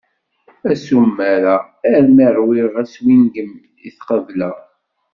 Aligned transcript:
Assumer-a, 0.71 1.55
armi 1.93 2.27
ṛwiɣ 2.37 2.71
aswingem 2.83 3.51
i 3.87 3.89
t-qebeleɣ. 3.97 4.57